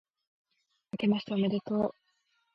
[0.93, 1.91] あけましておめでとう、